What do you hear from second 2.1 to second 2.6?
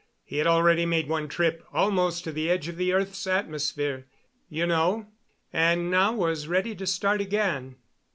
to the